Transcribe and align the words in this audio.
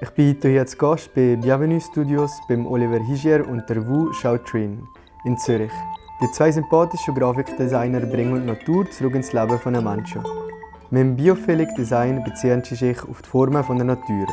Ich 0.00 0.10
bin 0.10 0.38
hier 0.40 0.64
zu 0.64 0.76
Gast 0.76 1.12
bei 1.12 1.34
Bienvenue 1.34 1.80
Studios 1.80 2.30
beim 2.48 2.68
Oliver 2.68 3.00
Higier 3.00 3.44
und 3.48 3.68
der 3.68 3.84
Wu 3.84 4.12
Shaotrin 4.12 4.86
in 5.24 5.36
Zürich. 5.36 5.72
Die 6.22 6.30
zwei 6.30 6.52
sympathischen 6.52 7.16
Grafikdesigner 7.16 8.02
bringen 8.06 8.42
die 8.42 8.46
Natur 8.46 8.88
zurück 8.92 9.16
ins 9.16 9.32
Leben 9.32 9.58
der 9.72 9.82
Menschen. 9.82 10.22
Mit 10.90 11.00
dem 11.00 11.16
Biophilic 11.16 11.74
Design 11.74 12.22
beziehen 12.22 12.62
sie 12.62 12.76
sich 12.76 13.02
auf 13.02 13.22
die 13.22 13.28
Formen 13.28 13.64
der 13.76 13.84
Natur. 13.84 14.26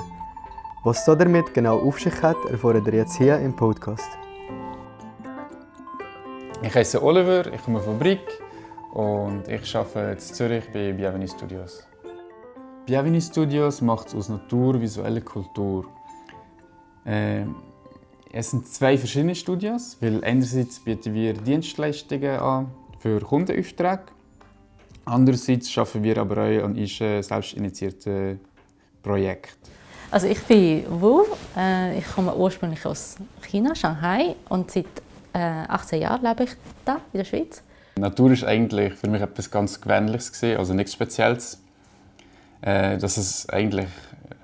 Was 0.84 1.04
das 1.04 1.18
damit 1.18 1.52
genau 1.56 1.80
auf 1.80 2.00
sich 2.00 2.22
hat, 2.22 2.38
erfahren 2.52 2.86
ihr 2.86 2.94
jetzt 2.94 3.18
hier 3.18 3.40
im 3.40 3.56
Podcast. 3.56 4.20
Ich 6.62 6.76
heiße 6.76 7.02
Oliver, 7.02 7.52
ich 7.52 7.64
komme 7.64 7.80
von 7.80 7.98
Brick 7.98 8.22
und 8.94 9.48
ich 9.48 9.76
arbeite 9.76 10.12
in 10.12 10.20
Zürich 10.20 10.66
bei 10.72 10.94
Bienvenue 10.94 11.28
Studios. 11.28 11.88
Bienvenue 12.86 13.20
Studios 13.20 13.82
macht 13.82 14.14
aus 14.14 14.30
Natur 14.30 14.80
visuelle 14.80 15.20
Kultur. 15.20 15.86
Äh, 17.04 17.46
es 18.32 18.52
sind 18.52 18.68
zwei 18.68 18.96
verschiedene 18.96 19.34
Studios, 19.34 19.98
weil 20.02 20.24
einerseits 20.24 20.80
bieten 20.80 21.16
wir 21.16 21.34
Dienstleistungen 21.34 22.40
an 22.40 22.68
für 23.00 23.20
Kundenaufträge, 23.22 24.04
andererseits 25.04 25.76
arbeiten 25.76 26.04
wir 26.04 26.18
aber 26.20 26.38
auch 26.38 26.64
an 26.66 26.78
unseren 26.78 27.24
selbstinitiierten 27.24 28.40
Projekten. 29.02 29.72
Also 30.12 30.28
ich 30.28 30.44
bin 30.44 30.86
Wu, 30.88 31.24
äh, 31.58 31.98
ich 31.98 32.06
komme 32.14 32.36
ursprünglich 32.36 32.86
aus 32.86 33.16
China, 33.42 33.74
Shanghai 33.74 34.36
und 34.50 34.70
seit 34.70 34.86
18 35.34 35.98
äh, 35.98 36.02
Jahren 36.04 36.24
lebe 36.24 36.44
ich 36.44 36.52
da 36.86 37.02
in 37.14 37.18
der 37.18 37.26
Schweiz. 37.26 37.64
Natur 37.98 38.30
ist 38.32 38.44
eigentlich 38.44 38.94
für 38.94 39.10
mich 39.10 39.24
etwas 39.24 39.50
ganz 39.50 39.82
Gewöhnliches 39.82 40.44
also 40.44 40.76
nichts 40.76 40.94
Spezielles. 40.94 41.65
Äh, 42.66 42.98
dass 42.98 43.18
es 43.18 43.48
eigentlich 43.50 43.90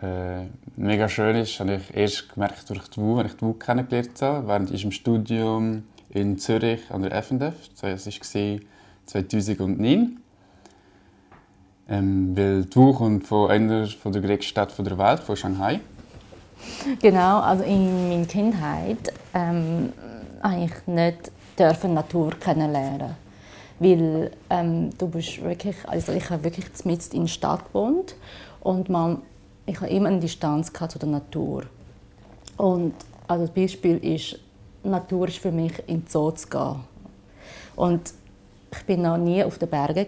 äh, 0.03 0.45
mega 0.75 1.09
schön 1.09 1.35
ist, 1.37 1.59
habe 1.59 1.77
ich 1.77 1.97
erst 1.97 2.31
gemerkt 2.31 2.69
durch 2.69 2.87
die 2.89 3.01
WU, 3.01 3.17
wenn 3.17 3.25
ich 3.25 3.33
die 3.33 3.41
WU 3.41 3.53
kennengelernt 3.53 4.21
habe, 4.21 4.47
während 4.47 4.69
ich 4.69 4.83
im 4.83 4.91
Studium 4.91 5.85
in 6.11 6.37
Zürich 6.37 6.81
an 6.91 7.01
der 7.01 7.23
FNF. 7.23 7.55
Das 7.81 8.05
war 8.05 8.59
2009. 9.07 10.19
Ähm, 11.89 12.37
weil 12.37 12.65
die 12.65 12.75
WU 12.75 12.93
kommt 12.93 13.25
von 13.25 13.49
einer 13.49 13.87
von 13.87 14.13
der 14.13 14.21
größten 14.21 14.43
Städte 14.43 14.83
der 14.83 14.99
Welt, 14.99 15.21
von 15.21 15.35
Shanghai. 15.35 15.79
Genau, 17.01 17.39
also 17.39 17.63
in 17.63 18.07
meiner 18.07 18.27
Kindheit 18.27 19.11
ähm, 19.33 19.93
eigentlich 20.43 20.85
nicht 20.85 21.31
dürfen 21.57 21.95
Natur 21.95 22.33
kennenlernen 22.39 23.15
weil 23.81 24.29
ähm, 24.51 24.91
du 24.95 25.07
bist 25.07 25.41
wirklich, 25.41 25.75
also 25.87 26.11
ich 26.11 26.29
habe 26.29 26.43
wirklich 26.43 26.67
mitten 26.85 27.15
in 27.15 27.21
der 27.23 27.29
Stadt 27.29 27.65
gewohnt 27.65 28.15
und 28.59 28.89
man, 28.89 29.23
ich 29.65 29.81
habe 29.81 29.89
immer 29.89 30.09
eine 30.09 30.19
Distanz 30.19 30.71
zu 30.71 30.99
der 30.99 31.09
Natur. 31.09 31.63
Und 32.57 32.93
also 33.27 33.47
das 33.47 33.55
Beispiel 33.55 33.97
ist, 33.97 34.39
Natur 34.83 35.29
ist 35.29 35.39
für 35.39 35.51
mich 35.51 35.73
in 35.87 36.01
den 36.01 36.07
Zoo 36.07 36.29
zu 36.29 36.47
gehen. 36.47 36.75
Und 37.75 38.13
ich 38.71 38.85
bin 38.85 39.01
noch 39.01 39.17
nie 39.17 39.43
auf 39.43 39.57
den 39.57 39.67
Bergen 39.67 40.05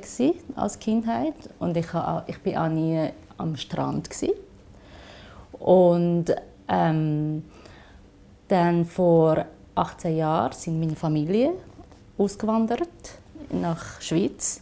als 0.56 0.78
Kindheit 0.78 1.34
und 1.58 1.76
ich, 1.76 1.92
habe, 1.94 2.30
ich 2.30 2.38
bin 2.42 2.56
auch 2.56 2.70
nie 2.70 3.10
am 3.40 3.56
Strand 3.56 4.08
gewesen. 4.08 4.36
Und 5.54 6.26
ähm, 6.68 7.44
dann 8.50 8.86
vor 8.86 9.46
18 9.74 10.16
Jahren 10.16 10.54
sind 10.54 10.80
meine 10.80 10.96
Familie 10.96 11.54
ausgewandert 12.20 13.23
nach 13.62 14.02
Schweiz 14.02 14.62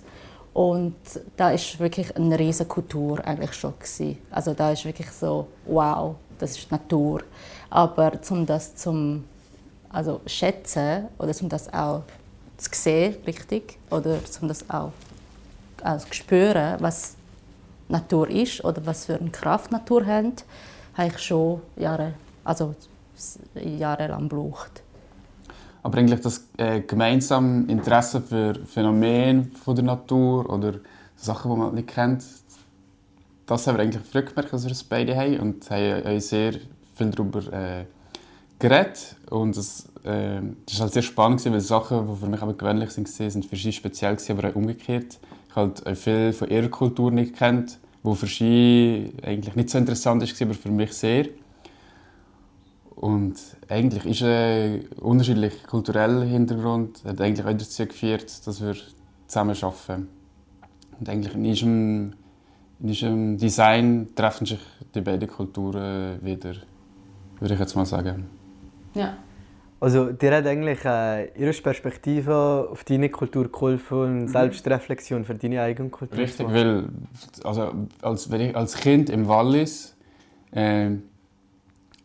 und 0.54 0.96
da 1.38 1.52
ist 1.52 1.80
wirklich 1.80 2.16
eine 2.16 2.38
riesige 2.38 2.68
Kultur 2.68 3.26
eigentlich 3.26 3.54
schon 3.54 3.74
gewesen. 3.80 4.18
Also 4.30 4.54
da 4.54 4.72
ist 4.72 4.86
wirklich 4.86 5.10
so 5.12 5.48
wow, 5.66 6.16
das 6.38 6.58
ist 6.58 6.72
Natur. 6.72 7.22
Aber 7.70 8.12
um 8.30 8.46
das 8.46 8.76
zum 8.76 9.24
also 9.90 10.22
schätzen 10.26 11.08
oder 11.18 11.34
um 11.42 11.50
das 11.50 11.72
auch 11.74 12.04
zu 12.58 12.70
sehen, 12.74 13.16
richtig, 13.26 13.78
oder 13.90 14.20
um 14.42 14.48
das 14.48 14.70
auch 14.70 14.92
also 15.84 16.08
spüren, 16.12 16.78
was 16.80 17.16
Natur 17.90 18.30
ist 18.30 18.64
oder 18.64 18.86
was 18.86 19.06
für 19.06 19.16
eine 19.16 19.30
Kraft 19.30 19.72
Natur 19.72 20.06
hat, 20.06 20.46
habe 20.94 21.10
ich 21.10 21.20
schon 21.20 21.62
Jahre, 21.76 22.14
also 22.44 22.76
jahrelang 23.56 24.30
gebraucht. 24.30 24.84
Aber 25.84 25.98
eigentlich 25.98 26.22
das 26.22 26.48
äh, 26.58 26.82
gemeinsame 26.82 27.66
Interesse 27.70 28.22
für 28.22 28.56
Phänomene 28.66 29.48
von 29.64 29.76
der 29.76 29.86
Natur 29.86 30.50
oder 30.50 30.76
Sachen, 31.16 31.52
die 31.52 31.58
man 31.58 31.74
nicht 31.76 31.88
kennt, 31.88 32.24
das 33.48 33.68
haben 33.68 33.78
wir 33.78 33.84
eigentlich 33.84 34.04
früh 34.04 34.22
gemerkt, 34.22 34.54
dass 34.54 34.64
wir 34.64 34.72
es 34.72 34.84
beide 34.84 35.16
haben 35.16 35.40
und 35.40 35.70
haben 35.70 36.20
sehr 36.20 36.54
viel 36.96 37.10
darüber 37.10 37.40
äh, 37.52 37.86
geredet. 38.60 39.16
Und 39.30 39.58
es 39.58 39.92
äh, 40.04 40.42
das 40.66 40.80
war 40.80 40.86
halt 40.86 40.94
sehr 40.94 41.02
spannend, 41.02 41.46
weil 41.46 41.60
Sachen, 41.60 42.08
die 42.08 42.16
für 42.16 42.28
mich 42.28 42.42
aber 42.42 42.54
gewöhnlich 42.54 42.92
sind, 42.92 43.08
sind 43.08 43.46
für 43.46 43.56
sie 43.56 43.72
speziell, 43.72 44.18
aber 44.30 44.50
auch 44.50 44.56
umgekehrt. 44.56 45.20
Ich 45.50 45.56
habe 45.56 45.74
halt 45.86 45.98
viel 45.98 46.34
von 46.34 46.50
ihrer 46.50 46.70
Kultur 46.70 47.12
nicht 47.12 47.36
kennt, 47.36 47.78
wo 48.04 48.16
für 48.16 48.28
sie 48.28 49.14
eigentlich 49.22 49.56
nicht 49.56 49.70
so 49.70 49.78
interessant 49.78 50.22
war, 50.22 50.48
aber 50.48 50.56
für 50.56 50.72
mich 50.72 50.94
sehr. 50.94 51.26
Und 52.96 53.36
eigentlich 53.70 54.06
ist 54.06 54.22
ein 54.24 54.88
unterschiedlicher 55.00 55.68
kultureller 55.68 56.24
Hintergrund 56.24 57.04
hat 57.06 57.22
eigentlich 57.22 57.46
auch 57.46 57.52
dazu 57.52 57.86
geführt, 57.86 58.46
dass 58.46 58.62
wir 58.62 58.76
zusammen 59.28 59.56
arbeiten. 59.62 60.08
Und 61.00 61.10
eigentlich 61.10 61.34
in 61.34 61.46
unserem, 61.46 62.14
in 62.80 62.90
unserem 62.90 63.38
Design 63.38 64.10
treffen 64.16 64.46
sich 64.46 64.60
die 64.94 65.02
beiden 65.02 65.28
Kulturen 65.28 66.20
wieder, 66.22 66.54
würde 67.40 67.54
ich 67.54 67.60
jetzt 67.60 67.76
mal 67.76 67.86
sagen. 67.86 68.28
Ja. 68.94 69.18
Also 69.80 70.12
dir 70.12 70.36
hat 70.36 70.46
eigentlich 70.46 70.86
äh, 70.86 71.32
ihre 71.40 71.54
Perspektive 71.54 72.68
auf 72.72 72.84
deine 72.84 73.10
Kultur 73.10 73.52
geholfen 73.52 73.98
und 73.98 74.22
mhm. 74.24 74.28
Selbstreflexion 74.28 75.26
für 75.26 75.34
deine 75.34 75.64
eigene 75.64 75.90
Kultur. 75.90 76.20
Richtig, 76.20 76.48
weil 76.48 76.90
also 77.44 77.88
als, 78.04 78.30
als 78.32 78.76
Kind 78.76 79.10
im 79.10 79.28
Wallis 79.28 79.98
äh, 80.52 80.92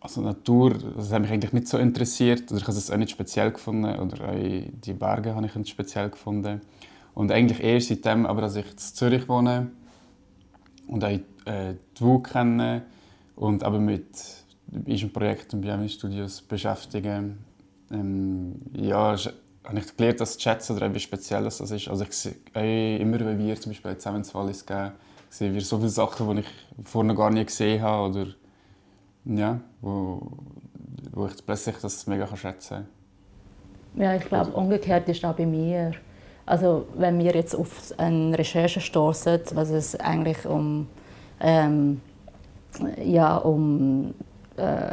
also 0.06 0.20
Natur, 0.20 0.74
das 0.96 1.10
hat 1.10 1.22
mich 1.22 1.30
eigentlich 1.32 1.52
nicht 1.52 1.68
so 1.68 1.78
interessiert. 1.78 2.50
Oder 2.50 2.60
ich 2.60 2.66
habe 2.66 2.78
es 2.78 2.90
auch 2.90 2.96
nicht 2.96 3.10
speziell 3.10 3.50
gefunden. 3.50 3.98
Oder 3.98 4.34
die 4.34 4.92
Berge 4.92 5.34
habe 5.34 5.46
ich 5.46 5.54
nicht 5.54 5.68
speziell 5.68 6.10
gefunden. 6.10 6.60
Und 7.14 7.32
eigentlich 7.32 7.62
erst 7.62 7.88
seitdem, 7.88 8.24
aber 8.24 8.42
dass 8.42 8.56
ich 8.56 8.70
in 8.70 8.78
Zürich 8.78 9.28
wohne 9.28 9.70
und 10.86 11.02
auch 11.02 11.08
äh, 11.08 11.74
die 11.98 12.00
WU 12.00 12.18
kenne 12.20 12.82
und 13.34 13.64
aber 13.64 13.80
mit 13.80 14.06
diesem 14.66 15.12
Projekt 15.12 15.54
und 15.54 15.62
BMI 15.62 15.88
Studios 15.88 16.42
beschäftigen, 16.42 17.38
ähm, 17.90 18.56
ja, 18.74 19.16
habe 19.64 19.78
ich 19.78 19.96
gelernt, 19.96 20.20
dass 20.20 20.40
schätzen 20.40 20.76
oder 20.76 20.92
wie 20.94 21.00
speziell 21.00 21.44
das 21.44 21.60
ist. 21.60 21.88
Also 21.88 22.04
ich 22.04 22.26
immer, 22.54 23.18
wenn 23.20 23.38
wir 23.38 23.60
zum 23.60 23.70
Beispiel 23.72 23.96
zusammen 23.96 24.18
ins 24.18 24.34
Wallis 24.34 24.64
gehen, 24.64 24.92
sehen 25.30 25.54
wir 25.54 25.60
so 25.62 25.78
viele 25.78 25.88
Sachen, 25.88 26.36
die 26.36 26.42
ich 26.42 26.46
vorher 26.84 27.14
gar 27.14 27.30
nicht 27.30 27.46
gesehen 27.46 27.82
habe 27.82 28.10
oder 28.10 28.26
ja, 29.26 29.60
wo, 29.80 30.22
wo 31.12 31.26
ich 31.26 31.44
plötzlich 31.44 31.76
das 31.82 32.06
mega 32.06 32.26
schätzen 32.36 32.86
kann. 33.94 34.02
Ja, 34.02 34.14
ich 34.14 34.24
glaube, 34.24 34.50
umgekehrt 34.52 35.08
ist 35.08 35.24
auch 35.24 35.34
bei 35.34 35.46
mir. 35.46 35.92
Also, 36.44 36.86
wenn 36.94 37.18
wir 37.18 37.34
jetzt 37.34 37.54
auf 37.54 37.92
eine 37.96 38.38
Recherche 38.38 38.80
stoßen, 38.80 39.40
was 39.54 39.70
es 39.70 39.98
eigentlich 39.98 40.46
um, 40.46 40.86
ähm, 41.40 42.00
ja, 43.02 43.36
um 43.38 44.14
äh, 44.56 44.86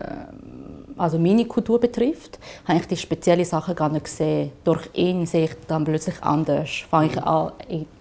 also 0.98 1.20
meine 1.20 1.46
Kultur 1.46 1.80
betrifft, 1.80 2.40
habe 2.66 2.80
ich 2.80 2.88
die 2.88 2.98
speziellen 2.98 3.46
Sachen 3.46 3.76
gar 3.76 3.90
nicht 3.90 4.06
gesehen. 4.06 4.52
Durch 4.64 4.90
ihn 4.94 5.26
sehe 5.26 5.46
ich 5.46 5.56
dann 5.68 5.84
plötzlich 5.84 6.22
anders. 6.22 6.70
Fange 6.90 7.08
ich 7.08 7.22
an, 7.22 7.52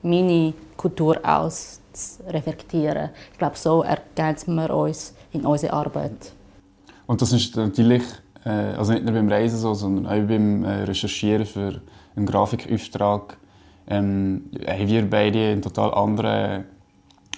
meine 0.03 0.55
Kultur 0.77 1.19
aus 1.23 1.82
zu 1.93 2.25
reflektieren. 2.27 3.11
Ich 3.33 3.39
glaube, 3.39 3.57
so 3.57 3.83
ergänzen 3.83 4.55
wir 4.55 4.75
uns 4.75 5.15
in 5.33 5.47
unserer 5.47 5.75
Arbeit. 5.75 6.33
Und 7.07 7.21
das 7.21 7.33
ist 7.33 7.57
natürlich 7.57 8.03
äh, 8.45 8.51
also 8.51 8.93
nicht 8.93 9.05
nur 9.05 9.15
beim 9.15 9.29
Reisen 9.29 9.59
so, 9.59 9.75
sondern 9.75 10.07
auch 10.07 10.27
beim 10.27 10.65
äh, 10.65 10.85
Recherchieren 10.85 11.47
für 11.47 11.81
einen 12.17 12.27
Grafikauftrag 12.27 13.37
ähm, 13.89 14.51
haben 14.67 14.89
wir 14.89 15.09
beide 15.09 15.53
eine 15.53 15.61
total 15.61 15.93
andere 15.95 16.65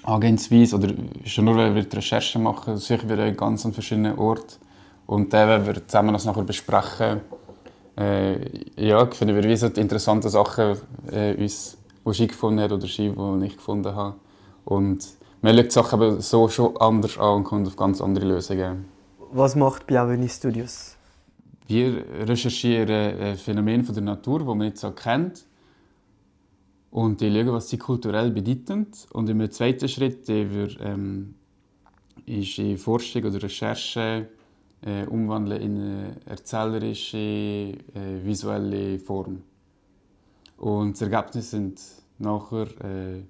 Agenzweise 0.03 0.77
oder 0.77 0.93
schon 1.25 1.47
nur, 1.47 1.57
weil 1.57 1.75
wir 1.75 1.85
die 1.85 1.97
Recherche 1.97 2.39
machen, 2.39 2.77
suchen 2.77 3.09
wir 3.09 3.33
ganz 3.33 3.65
an 3.65 3.73
verschiedenen 3.73 4.19
Orten 4.19 4.57
und 5.07 5.33
dann, 5.33 5.49
wenn 5.49 5.67
wir 5.67 5.87
zusammen 5.87 6.13
das 6.13 6.25
nachher 6.25 6.43
besprechen, 6.43 7.21
äh, 7.97 8.37
ja, 8.77 9.07
finden 9.07 9.37
wir 9.37 9.45
wie 9.45 9.57
so 9.57 9.69
die 9.69 9.81
interessanten 9.81 10.29
Sachen 10.29 10.77
äh, 11.11 11.35
uns, 11.35 11.79
die 12.07 12.13
sie 12.13 12.27
gefunden 12.27 12.61
hat 12.61 12.73
oder 12.73 12.87
sie, 12.87 13.11
die 13.11 13.47
ich 13.47 13.57
gefunden 13.57 13.95
habe. 13.95 14.17
Und 14.65 15.07
man 15.43 15.57
schaut 15.57 15.67
die 15.67 15.71
Sachen 15.71 16.01
aber 16.01 16.21
so 16.21 16.49
schon 16.49 16.77
anders 16.79 17.19
an 17.19 17.37
und 17.37 17.45
kommt 17.45 17.67
auf 17.67 17.77
ganz 17.77 18.01
andere 18.01 18.27
Lösungen. 18.27 18.87
Was 19.33 19.57
macht 19.57 19.87
Bienvenue 19.87 20.29
Studios? 20.29 20.97
Wir 21.67 22.05
recherchieren 22.27 23.37
Phänomene 23.37 23.85
von 23.85 23.95
der 23.95 24.05
Natur, 24.05 24.41
die 24.41 24.45
man 24.45 24.59
nicht 24.59 24.79
so 24.79 24.91
kennt. 24.91 25.45
Und 26.91 27.21
die 27.21 27.33
schauen, 27.33 27.53
was 27.53 27.69
sie 27.69 27.79
kulturell 27.79 28.31
bedeuten. 28.31 28.87
Und 29.13 29.29
im 29.29 29.51
zweiten 29.51 29.89
Schritt 29.89 30.29
wir, 30.29 30.81
ähm, 30.81 31.35
ist 32.27 32.59
in 32.59 32.79
Forschung 32.79 33.25
oder 33.25 33.43
Recherche 33.43 34.29
äh, 34.83 35.05
umwandeln 35.07 35.61
in 35.61 35.77
eine 35.77 36.17
erzählerische, 36.27 37.17
äh, 37.19 37.75
visuelle 38.23 38.99
Form. 38.99 39.43
Und 40.57 40.93
das 41.01 41.09
Ergebnis 41.09 41.51
sind 41.51 41.81
nachher 42.19 42.69
äh, 42.85 43.23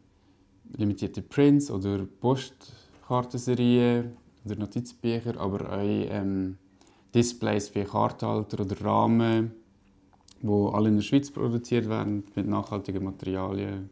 limitierte 0.76 1.22
Prints 1.22 1.70
oder 1.70 2.06
Postkartenserien 2.20 4.16
oder 4.44 4.56
Notizbücher, 4.56 5.38
aber 5.38 5.72
auch 5.72 5.82
ähm, 5.82 6.58
Displays 7.14 7.75
wie 7.75 7.84
Kartenhalter 7.84 8.61
oder 8.61 8.81
Rahmen, 8.84 9.52
wo 10.43 10.69
alle 10.69 10.88
in 10.88 10.96
der 10.96 11.02
Schweiz 11.02 11.31
produziert 11.31 11.88
werden 11.88 12.25
mit 12.34 12.46
nachhaltigen 12.46 13.05
Materialien. 13.05 13.90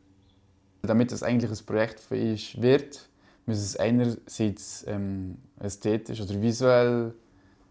Damit 0.82 1.12
es 1.12 1.22
eigentlich 1.22 1.50
ein 1.50 1.66
Projekt 1.66 2.00
für 2.00 2.20
uns 2.20 2.60
wird, 2.60 3.08
muss 3.46 3.58
es 3.58 3.76
einerseits 3.76 4.84
ähm, 4.88 5.36
ästhetisch 5.60 6.20
oder 6.20 6.40
visuell 6.40 7.14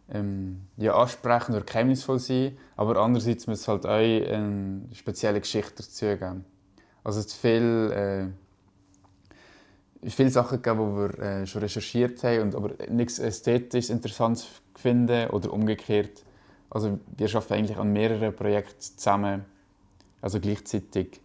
ähm, 0.10 0.62
ja, 0.78 0.96
ansprechend 0.96 1.56
oder 1.56 1.66
geheimnisvoll 1.66 2.20
sein, 2.20 2.58
aber 2.76 2.98
andererseits 2.98 3.48
muss 3.48 3.62
es 3.62 3.68
halt 3.68 3.86
auch 3.86 3.92
eine 3.92 4.82
spezielle 4.94 5.40
Geschichte 5.40 5.84
dazu. 5.84 6.06
Also 7.04 7.20
es 7.20 7.34
viel, 7.34 7.92
äh, 7.94 8.28
viele 10.08 10.30
Sachen 10.30 10.62
gegeben, 10.62 10.80
die 10.80 11.18
wir 11.18 11.20
äh, 11.20 11.48
schon 11.48 11.62
recherchiert 11.62 12.24
haben, 12.24 12.42
und 12.42 12.56
aber 12.56 12.72
nichts 12.90 13.20
ästhetisch 13.20 13.90
interessant 13.90 14.48
finden 14.76 15.30
oder 15.30 15.54
umgekehrt. 15.54 16.24
Also 16.70 17.00
wir 17.18 17.28
arbeiten 17.28 17.54
eigentlich 17.54 17.78
an 17.78 17.92
mehreren 17.92 18.36
Projekten 18.36 18.80
zusammen, 18.80 19.46
also 20.22 20.40
gleichzeitig. 20.40 21.22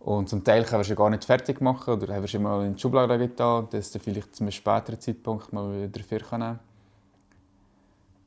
Und 0.00 0.28
zum 0.28 0.44
Teil 0.44 0.64
können 0.64 0.80
wir 0.80 0.84
schon 0.84 0.96
gar 0.96 1.10
nicht 1.10 1.24
fertig 1.24 1.60
machen 1.60 1.94
oder 1.94 2.14
haben 2.14 2.22
wir 2.22 2.28
schon 2.28 2.42
mal 2.42 2.64
in 2.64 2.74
die 2.74 2.80
Schublade 2.80 3.18
getan, 3.18 3.68
dass 3.70 3.90
dann 3.90 4.02
vielleicht 4.02 4.36
zu 4.36 4.44
einem 4.44 4.52
späteren 4.52 5.00
Zeitpunkt 5.00 5.52
mal 5.52 5.72
wieder 5.72 6.02
für 6.04 6.38
nehmen 6.38 6.58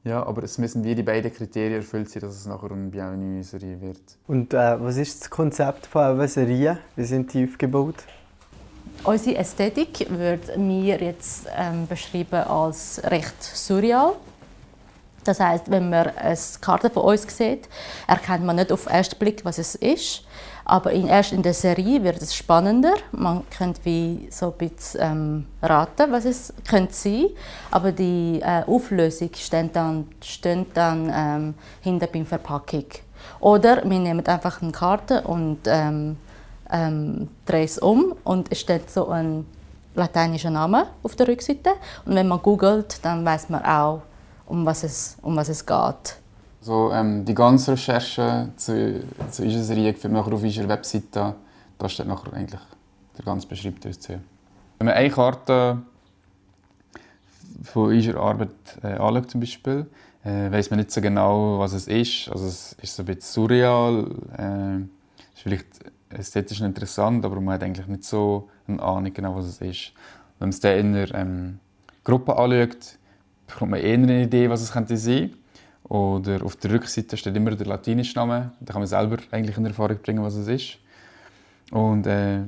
ja, 0.06 0.26
aber 0.26 0.44
es 0.44 0.58
müssen 0.58 0.84
wie 0.84 0.96
die 0.96 1.04
beiden 1.04 1.32
Kriterien 1.32 1.82
erfüllt 1.82 2.10
sein, 2.10 2.22
dass 2.22 2.36
es 2.36 2.46
nachher 2.46 2.72
eine 2.72 2.90
Bienvenue-Serie 2.90 3.82
wird. 3.82 4.02
Und 4.28 4.54
äh, 4.54 4.82
was 4.82 4.96
ist 4.96 5.22
das 5.22 5.30
Konzept 5.30 5.88
von 5.88 6.02
einer 6.04 6.28
Serie? 6.28 6.80
Wie 6.96 7.04
sind 7.04 7.34
die 7.34 7.46
aufgebaut? 7.46 7.96
Unsere 9.04 9.38
Ästhetik 9.38 10.08
wird 10.10 10.58
mir 10.58 11.02
jetzt 11.02 11.48
ähm, 11.56 11.88
beschrieben 11.88 12.44
als 12.44 13.02
recht 13.06 13.42
surreal. 13.42 14.14
Das 15.24 15.40
heißt, 15.40 15.70
wenn 15.70 15.90
man 15.90 16.08
eine 16.08 16.38
Karte 16.62 16.90
von 16.90 17.04
uns 17.04 17.26
sieht, 17.36 17.70
erkennt 18.08 18.46
man 18.46 18.56
nicht 18.56 18.72
auf 18.72 18.86
den 18.86 18.94
ersten 18.94 19.18
Blick, 19.18 19.44
was 19.46 19.58
es 19.58 19.76
ist. 19.76 20.24
Aber 20.66 20.92
in, 20.92 21.08
erst 21.08 21.34
in 21.34 21.42
der 21.42 21.54
Serie 21.54 22.04
wird 22.04 22.22
es 22.22 22.36
spannender. 22.36 22.94
Man 23.12 23.44
könnte 23.50 23.82
wie 23.86 24.28
so 24.32 24.48
ein 24.48 24.58
bisschen 24.58 25.02
ähm, 25.02 25.46
raten, 25.62 26.12
was 26.12 26.26
es 26.26 26.54
könnte 26.68 26.94
sein. 26.94 27.28
Aber 27.72 27.92
die 27.92 28.40
äh, 28.42 28.64
Auflösung 28.66 29.32
steht 29.36 29.76
dann, 29.76 30.08
steht 30.24 30.68
dann 30.76 31.12
ähm, 31.14 31.54
hinter 31.82 32.08
der 32.08 32.26
Verpackung. 32.26 32.86
Oder 33.40 33.84
wir 33.84 34.00
nehmen 34.00 34.26
einfach 34.26 34.62
eine 34.62 34.72
Karte 34.72 35.22
und 35.22 35.60
ähm, 35.66 36.18
ähm, 36.72 37.30
drehen 37.46 37.66
es 37.66 37.78
um 37.80 38.16
und 38.24 38.52
es 38.52 38.60
steht 38.60 38.90
so 38.90 39.08
ein 39.10 39.46
lateinischer 39.96 40.50
Name 40.50 40.88
auf 41.04 41.16
der 41.16 41.28
Rückseite. 41.28 41.72
Und 42.06 42.16
wenn 42.16 42.28
man 42.28 42.42
googelt, 42.42 43.04
dann 43.04 43.26
weiß 43.26 43.50
man 43.50 43.64
auch, 43.64 44.02
um 44.46 44.66
was 44.66 44.84
es, 44.84 45.18
um 45.22 45.36
was 45.36 45.50
es 45.50 45.66
geht. 45.66 46.18
So, 46.62 46.92
ähm, 46.92 47.24
die 47.26 47.34
ganze 47.34 47.72
Recherche 47.72 48.50
zu, 48.56 49.02
zu 49.32 49.44
unserer 49.44 49.64
Serie 49.64 49.94
findet 49.94 50.26
man 50.26 50.34
auf 50.34 50.44
unserer 50.44 50.68
Webseite. 50.68 51.36
Da 51.78 51.90
steht 51.90 52.08
nachher 52.08 52.34
eigentlich 52.34 52.62
der 53.18 53.26
ganze 53.26 53.48
Beschreib 53.48 53.80
dazu. 53.82 54.14
Wenn 54.78 54.86
man 54.86 54.96
eine 54.96 55.10
Karte 55.10 55.82
von 57.64 57.94
unserer 57.94 58.22
Arbeit 58.22 58.50
äh, 58.84 58.88
anschaut, 58.88 59.32
zum 59.32 59.40
Beispiel, 59.40 59.86
äh, 60.24 60.52
weiß 60.52 60.70
man 60.70 60.80
nicht 60.80 60.92
so 60.92 61.02
genau, 61.02 61.60
was 61.60 61.74
es 61.74 61.88
ist. 61.88 62.30
Also 62.30 62.48
es 62.48 62.74
ist 62.82 62.96
so 62.96 63.04
ein 63.04 63.06
bisschen 63.06 63.22
surreal, 63.22 64.06
äh, 64.38 64.78
ist 65.34 65.44
vielleicht 65.44 65.68
ästhetisch 66.10 66.62
interessant, 66.62 67.24
aber 67.26 67.40
man 67.40 67.56
hat 67.56 67.64
eigentlich 67.64 67.88
nicht 67.88 68.04
so 68.04 68.50
eine 68.68 68.82
Ahnung 68.82 69.14
genau, 69.14 69.36
was 69.36 69.46
es 69.46 69.62
ist. 69.62 69.94
Wenn 70.40 70.48
man 70.48 70.50
es 70.50 70.60
dann 70.60 70.78
in 70.78 70.96
einer 70.96 71.16
ähm, 71.16 71.60
Gruppe 72.04 72.36
anschaut, 72.38 72.98
bekommt 73.48 73.72
man 73.72 73.80
eher 73.80 73.94
eine 73.94 74.24
Idee, 74.24 74.50
was 74.50 74.62
es 74.62 74.72
könnte 74.72 74.98
sein 74.98 75.34
Oder 75.84 76.44
auf 76.44 76.56
der 76.56 76.72
Rückseite 76.72 77.18
steht 77.18 77.36
immer 77.36 77.52
der 77.52 77.68
latinische 77.68 78.16
Name. 78.16 78.52
Da 78.60 78.74
kann 78.74 78.82
man 78.82 78.88
selber 78.88 79.18
eigentlich 79.32 79.58
in 79.58 79.66
Erfahrung 79.66 79.98
bringen, 79.98 80.24
was 80.24 80.36
es 80.36 80.48
ist. 80.48 80.78
Und 81.72 82.08
äh, 82.08 82.42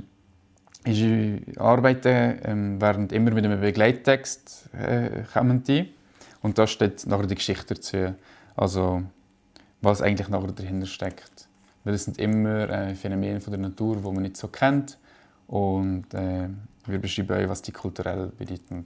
unsere 0.85 1.41
Arbeiten 1.57 2.39
ähm, 2.43 2.81
werden 2.81 3.09
immer 3.09 3.31
mit 3.31 3.45
einem 3.45 3.61
Begleittext 3.61 4.69
äh, 4.73 5.23
kommen 5.33 5.63
die. 5.63 5.93
Und 6.41 6.57
da 6.57 6.65
steht 6.65 7.05
nachher 7.05 7.27
die 7.27 7.35
Geschichte 7.35 7.75
dazu. 7.75 8.15
Also, 8.55 9.03
was 9.81 10.01
eigentlich 10.01 10.29
nachher 10.29 10.51
dahinter 10.51 10.87
steckt. 10.87 11.47
Weil 11.83 11.94
es 11.95 12.06
sind 12.06 12.19
immer 12.19 12.69
äh, 12.69 12.95
Phänomene 12.95 13.42
von 13.42 13.51
der 13.51 13.62
Natur, 13.62 13.98
die 13.98 14.04
man 14.04 14.22
nicht 14.22 14.38
so 14.38 14.48
kennt. 14.48 14.98
Und 15.48 16.13
äh, 16.13 16.48
wir 16.86 17.00
beschreiben 17.00 17.44
auch, 17.45 17.50
was 17.50 17.62
die 17.62 17.72
kulturell 17.72 18.31
bedeuten. 18.38 18.86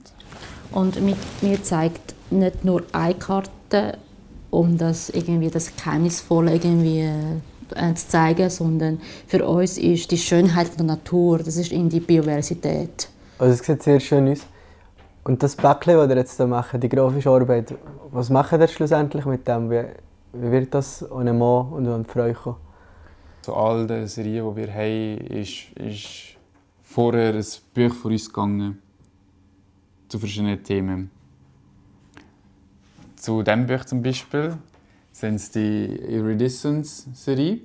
Und 0.72 1.00
mit 1.00 1.16
mir 1.42 1.62
zeigt 1.62 2.14
nicht 2.30 2.64
nur 2.64 2.82
eine 2.92 3.14
Karte, 3.14 3.98
um 4.50 4.76
das 4.78 5.10
irgendwie 5.10 5.50
das 5.50 5.74
Geheimnisvolle 5.76 6.54
irgendwie 6.54 7.08
äh, 7.74 7.94
zu 7.94 8.08
zeigen, 8.08 8.50
sondern 8.50 9.00
für 9.26 9.46
uns 9.46 9.78
ist 9.78 10.10
die 10.10 10.18
Schönheit 10.18 10.78
der 10.78 10.86
Natur, 10.86 11.38
das 11.38 11.56
ist 11.56 11.72
in 11.72 11.88
die 11.88 12.00
Biodiversität. 12.00 13.08
Also 13.38 13.52
es 13.52 13.66
sieht 13.66 13.82
sehr 13.82 14.00
schön 14.00 14.28
aus. 14.28 14.40
Und 15.24 15.42
das 15.42 15.56
Päckchen, 15.56 15.96
das 15.96 16.08
ihr 16.08 16.16
jetzt 16.16 16.36
hier 16.36 16.46
macht, 16.46 16.82
die 16.82 16.88
grafische 16.88 17.30
Arbeit, 17.30 17.74
was 18.12 18.30
macht 18.30 18.52
ihr 18.52 18.68
schlussendlich 18.68 19.24
mit 19.24 19.46
dem? 19.48 19.70
Wie, 19.70 19.84
wie 20.32 20.50
wird 20.52 20.72
das 20.72 21.02
an 21.10 21.28
einen 21.28 21.38
Mann 21.38 21.72
und 21.72 21.88
an 21.88 22.04
die 22.04 22.10
Frau 22.10 22.32
kommen? 22.32 22.56
So 23.46 23.54
all 23.54 23.86
die 23.86 24.08
Serien, 24.08 24.44
die 24.44 24.56
wir 24.56 24.74
haben, 24.74 25.18
ist, 25.28 25.70
ist 25.76 26.36
vorher 26.82 27.32
ein 27.32 27.46
Buch 27.74 27.94
von 27.94 28.10
uns 28.10 28.26
gegangen 28.26 28.82
zu 30.08 30.18
verschiedenen 30.18 30.60
Themen. 30.64 31.12
Zu 33.14 33.44
diesem 33.44 33.68
Buch 33.68 33.84
zum 33.84 34.02
Beispiel 34.02 34.58
sind 35.12 35.36
es 35.36 35.52
die 35.52 35.84
Iridescence-Serie. 36.08 37.60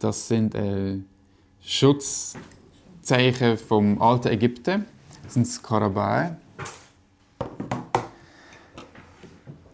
Das 0.00 0.26
sind 0.26 0.56
äh, 0.56 0.98
Schutzzeichen 1.60 2.38
vom 3.58 4.02
alten 4.02 4.26
Ägypten. 4.26 4.86
Das 5.22 5.34
sind 5.34 5.46
Skarabäe. 5.46 6.36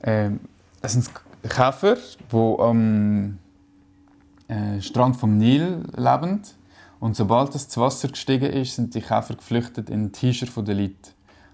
Ähm, 0.02 0.40
das 0.82 0.92
sind 0.92 1.10
Käfer, 1.42 1.96
die 2.30 2.36
am 2.58 3.38
äh, 4.48 4.80
Strand 4.80 5.16
vom 5.16 5.38
Nil 5.38 5.82
leben 5.96 6.42
und 7.00 7.16
sobald 7.16 7.54
das 7.54 7.76
Wasser 7.76 8.08
gestiegen 8.08 8.50
ist, 8.50 8.76
sind 8.76 8.94
die 8.94 9.00
Käfer 9.00 9.34
geflüchtet 9.34 9.90
in 9.90 10.04
die 10.04 10.12
Tischer 10.12 10.62
der 10.62 10.74
Leute. 10.74 11.10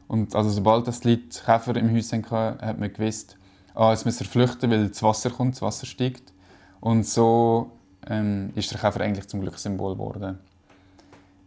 Und 0.07 0.35
also 0.35 0.51
sobald 0.51 0.87
das 0.87 1.05
Leute 1.05 1.43
Käfer 1.45 1.77
im 1.77 1.95
Haus 1.95 2.13
hatten, 2.13 2.65
hat 2.65 2.79
man 2.79 2.93
gewusst, 2.93 3.37
ah, 3.75 3.91
jetzt 3.91 4.05
müssen 4.05 4.21
wir 4.21 4.27
flüchten, 4.27 4.71
weil 4.71 4.89
das 4.89 5.03
Wasser 5.03 5.31
kommt, 5.31 5.55
das 5.55 5.63
Wasser 5.63 5.87
steigt. 5.87 6.33
Und 6.81 7.07
so 7.07 7.73
ähm, 8.09 8.51
ist 8.55 8.71
der 8.71 8.79
Käfer 8.81 9.01
eigentlich 9.01 9.29
zum 9.29 9.41
Glückssymbol 9.41 9.95
geworden. 9.95 10.39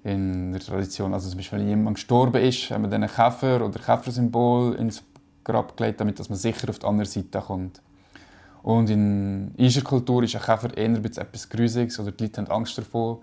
In 0.03 0.51
der 0.51 0.61
Tradition. 0.61 1.13
Also 1.13 1.29
zum 1.29 1.37
Beispiel, 1.37 1.59
wenn 1.59 1.69
jemand 1.69 1.95
gestorben 1.95 2.41
ist, 2.41 2.71
haben 2.71 2.83
wir 2.83 2.89
dann 2.89 3.03
ein 3.03 3.09
Käfer 3.09 3.65
oder 3.65 3.79
Käfersymbol 3.79 4.75
ins 4.75 5.01
Grab 5.43 5.77
gelegt, 5.77 6.01
damit 6.01 6.17
man 6.29 6.37
sicher 6.37 6.69
auf 6.69 6.79
die 6.79 6.85
andere 6.85 7.05
Seite 7.05 7.39
kommt. 7.39 7.81
Und 8.63 8.89
in 8.89 9.53
unserer 9.57 9.83
Kultur 9.83 10.23
ist 10.23 10.35
ein 10.35 10.41
Käfer 10.41 10.75
eher 10.75 10.95
etwas 10.95 11.49
Gruseliges 11.49 11.99
oder 11.99 12.13
die 12.13 12.23
Leute 12.23 12.41
haben 12.41 12.49
Angst 12.49 12.77
davor. 12.77 13.19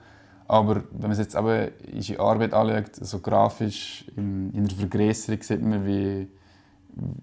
Aber 0.47 0.82
wenn 0.92 1.09
man 1.09 1.18
jetzt 1.18 1.35
eben 1.35 1.70
unsere 1.94 2.20
Arbeit 2.20 2.52
anschaut, 2.52 2.97
so 2.97 3.20
grafisch 3.20 4.04
in, 4.16 4.52
in 4.52 4.68
der 4.68 4.76
Vergrößerung, 4.76 5.42
sieht 5.42 5.62
man, 5.62 5.87
wie, 5.87 6.28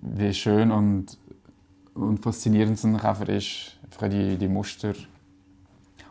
wie 0.02 0.34
schön 0.34 0.72
und, 0.72 1.18
und 1.94 2.18
faszinierend 2.20 2.80
so 2.80 2.88
ein 2.88 2.98
Käfer 2.98 3.30
ist. 3.30 3.78
Einfach 3.84 4.10
die, 4.10 4.36
die 4.36 4.48
Muster. 4.48 4.94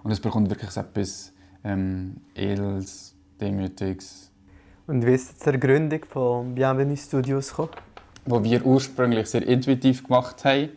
Und 0.05 0.13
es 0.13 0.21
bekommt 0.21 0.49
wirklich 0.49 0.77
etwas 0.77 1.33
ähm, 1.65 2.19
Edels, 2.37 3.17
Demütiges. 3.41 4.31
Und 4.87 5.05
wie 5.05 5.15
ist 5.15 5.31
jetzt 5.31 5.47
die 5.47 5.59
Gründung 5.59 6.05
von 6.09 6.55
Bienvenue 6.55 6.97
Studios 6.97 7.49
gekommen? 7.49 7.71
Wo 8.27 8.45
wir 8.45 8.65
ursprünglich 8.65 9.27
sehr 9.27 9.45
intuitiv 9.45 10.05
gemacht 10.05 10.45
haben 10.45 10.69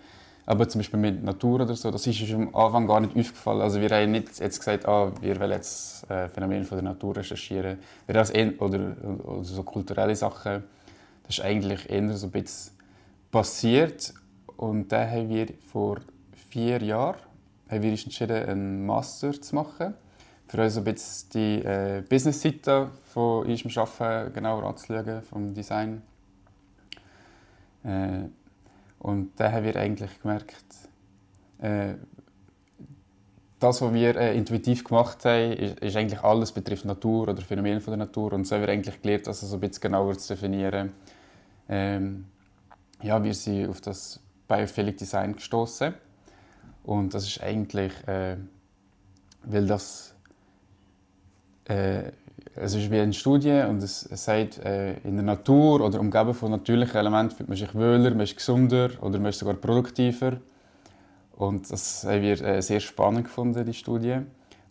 aber 0.49 0.67
zum 0.67 0.79
Beispiel 0.79 0.99
mit 0.99 1.23
Natur 1.23 1.61
oder 1.61 1.75
so, 1.75 1.91
das 1.91 2.07
ist 2.07 2.21
uns 2.21 2.33
am 2.33 2.55
Anfang 2.55 2.87
gar 2.87 2.99
nicht 2.99 3.15
aufgefallen. 3.15 3.61
Also 3.61 3.79
wir 3.79 3.89
haben 3.91 4.11
nicht 4.11 4.39
jetzt 4.39 4.57
gesagt, 4.57 4.87
ah, 4.87 5.11
wir 5.21 5.39
wollen 5.39 5.51
jetzt 5.51 6.09
äh, 6.09 6.27
Phänomene 6.27 6.65
von 6.65 6.75
der 6.75 6.85
Natur 6.85 7.17
recherchieren. 7.17 7.77
Wir 8.07 8.15
das 8.15 8.31
eher, 8.31 8.59
oder, 8.59 8.95
oder 9.25 9.43
so 9.43 9.61
kulturelle 9.61 10.15
Sachen, 10.15 10.63
das 11.27 11.37
ist 11.37 11.45
eigentlich 11.45 11.87
eher 11.87 12.17
so 12.17 12.25
ein 12.25 12.31
bisschen 12.31 12.75
passiert. 13.29 14.11
Und 14.57 14.91
dann 14.91 15.11
haben 15.11 15.29
wir 15.29 15.49
vor 15.71 15.99
vier 16.49 16.81
Jahren 16.81 17.19
haben 17.69 17.83
wir 17.83 17.91
entschieden, 17.91 18.49
einen 18.49 18.85
Master 18.87 19.39
zu 19.39 19.53
machen. 19.53 19.93
Für 20.47 20.63
uns 20.63 20.77
ein 20.77 20.83
bisschen 20.83 21.29
die 21.31 21.63
äh, 21.63 22.01
Business-Seite 22.09 22.89
von 23.03 23.45
unserem 23.45 23.71
Arbeiten 23.77 24.33
genauer 24.33 24.63
anzuschauen, 24.63 25.21
vom 25.21 25.53
Design. 25.53 26.01
Äh, 27.83 28.29
und 28.99 29.31
da 29.37 29.51
haben 29.51 29.63
wir 29.63 29.75
eigentlich 29.75 30.21
gemerkt, 30.21 30.65
äh, 31.59 31.95
das, 33.59 33.81
was 33.81 33.93
wir 33.93 34.15
äh, 34.15 34.37
intuitiv 34.37 34.83
gemacht 34.83 35.25
haben, 35.25 35.51
ist, 35.53 35.79
ist, 35.79 35.95
eigentlich 35.97 36.21
alles 36.21 36.51
betrifft 36.51 36.85
Natur 36.85 37.27
oder 37.27 37.41
Phänomene 37.41 37.81
von 37.81 37.91
der 37.91 38.05
Natur. 38.05 38.33
Und 38.33 38.45
so 38.45 38.55
haben 38.55 38.61
wir 38.61 38.69
eigentlich 38.69 39.01
gelernt, 39.01 39.27
das 39.27 39.41
so 39.41 39.55
ein 39.55 39.59
bisschen 39.59 39.81
genauer 39.81 40.17
zu 40.17 40.33
definieren. 40.33 40.93
Ähm, 41.67 42.25
ja, 43.01 43.21
wir 43.21 43.33
sind 43.33 43.69
auf 43.69 43.81
das 43.81 44.19
Biophilic 44.47 44.97
Design 44.97 45.35
gestoßen 45.35 45.93
und 46.83 47.13
das 47.13 47.27
ist 47.27 47.41
eigentlich, 47.41 47.91
äh, 48.07 48.37
weil 49.43 49.67
das 49.67 50.15
äh, 51.65 52.11
es 52.55 52.73
ist 52.75 52.91
wie 52.91 52.99
eine 52.99 53.13
Studie 53.13 53.63
und 53.67 53.81
es, 53.83 54.05
es 54.11 54.25
sagt, 54.25 54.59
äh, 54.59 54.97
in 54.99 55.15
der 55.15 55.23
Natur 55.23 55.81
oder 55.81 55.99
umgeben 55.99 56.33
von 56.33 56.51
natürlichen 56.51 56.95
Elementen 56.97 57.35
fühlt 57.35 57.49
man 57.49 57.57
sich 57.57 57.73
wohler, 57.73 58.11
man 58.11 58.21
ist 58.21 58.35
gesünder 58.35 58.89
oder 59.01 59.19
man 59.19 59.27
ist 59.29 59.39
sogar 59.39 59.55
produktiver. 59.55 60.37
Und 61.35 61.71
das 61.71 62.03
haben 62.03 62.21
wir 62.21 62.41
äh, 62.41 62.61
sehr 62.61 62.79
spannend 62.79 63.25
gefunden, 63.25 63.65
die 63.65 63.73
Studie. 63.73 64.17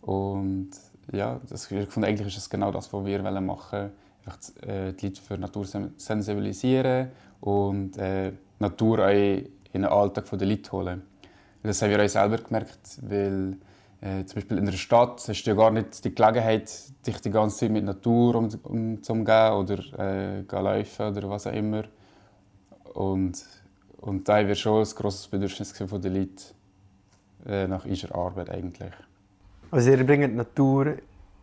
Und 0.01 0.69
ja, 1.11 1.39
das, 1.49 1.71
wir 1.71 1.85
gefunden, 1.85 2.07
eigentlich 2.07 2.27
ist 2.27 2.37
es 2.37 2.49
genau 2.49 2.71
das, 2.71 2.91
was 2.93 3.05
wir 3.05 3.21
machen 3.23 3.41
wollen. 3.41 3.91
Einfach 4.25 4.67
äh, 4.67 4.93
die 4.93 5.07
Leute 5.07 5.21
für 5.21 5.37
Natur 5.37 5.65
sensibilisieren 5.97 7.09
und 7.41 7.97
äh, 7.97 8.31
Natur 8.59 8.99
auch 8.99 9.09
in 9.09 9.49
den 9.73 9.85
Alltag 9.85 10.29
der 10.29 10.47
Leute 10.47 10.71
holen. 10.71 11.01
Das 11.63 11.81
haben 11.81 11.89
wir 11.89 12.03
auch 12.03 12.09
selber 12.09 12.37
gemerkt, 12.37 12.99
weil 13.01 13.57
äh, 14.01 14.23
zum 14.25 14.35
Beispiel 14.35 14.57
in 14.57 14.67
einer 14.67 14.77
Stadt 14.77 15.23
hast 15.27 15.43
du 15.43 15.49
ja 15.49 15.55
gar 15.55 15.71
nicht 15.71 16.03
die 16.05 16.15
Gelegenheit, 16.15 16.71
dich 17.05 17.19
die 17.19 17.31
ganze 17.31 17.57
Zeit 17.57 17.71
mit 17.71 17.83
Natur 17.83 18.35
um, 18.35 18.49
umzugehen 18.63 19.53
oder 19.53 19.79
äh, 19.97 20.41
laufen 20.49 21.07
oder 21.07 21.29
was 21.29 21.47
auch 21.47 21.53
immer. 21.53 21.83
Und, 22.93 23.45
und 23.97 24.27
da 24.27 24.47
wir 24.47 24.55
schon 24.55 24.83
ein 24.83 24.95
grosses 24.95 25.27
Bedürfnis 25.27 25.71
von 25.71 26.01
den 26.01 26.15
Leuten 26.15 26.43
äh, 27.45 27.67
nach 27.67 27.85
unserer 27.85 28.15
Arbeit 28.15 28.49
eigentlich. 28.51 28.93
Also 29.71 29.91
ihr 29.91 30.05
bringt 30.05 30.35
Natur 30.35 30.95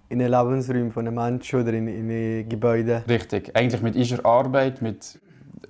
in 0.08 0.18
den 0.18 0.30
Lebensräumen 0.30 0.90
von 0.90 1.06
einem 1.06 1.16
Menschen 1.16 1.60
oder 1.60 1.72
in, 1.75 1.88
in 1.88 2.48
Gebäude? 2.48 3.04
Richtig. 3.06 3.54
Eigentlich 3.54 3.82
mit 3.82 3.96
unserer 3.96 4.25
Arbeit, 4.25 4.80
mit 4.80 5.20